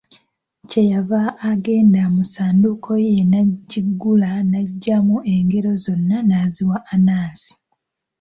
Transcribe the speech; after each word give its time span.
Kye 0.69 0.81
yava 0.93 1.21
agenda 1.51 2.01
mu 2.13 2.23
ssanduuko 2.25 2.91
ye 3.05 3.15
n'agiggula 3.31 4.29
n'aggyamu 4.51 5.17
engero 5.33 5.71
zonna 5.83 6.17
n'azikwasa 6.23 6.85
Anansi. 6.93 7.51